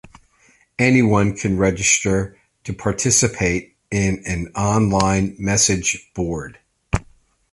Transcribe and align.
Anyone 0.79 1.37
can 1.37 1.59
register 1.59 2.35
to 2.63 2.73
participate 2.73 3.75
in 3.91 4.23
an 4.25 4.47
online 4.55 5.35
message 5.37 6.11
board. 6.15 6.57